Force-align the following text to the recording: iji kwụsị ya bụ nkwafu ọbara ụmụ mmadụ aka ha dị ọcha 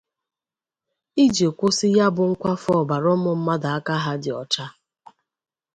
iji 1.23 1.47
kwụsị 1.57 1.87
ya 1.97 2.07
bụ 2.15 2.23
nkwafu 2.31 2.69
ọbara 2.81 3.07
ụmụ 3.15 3.31
mmadụ 3.37 3.67
aka 3.77 3.93
ha 4.03 4.13
dị 4.21 4.31
ọcha 4.41 4.65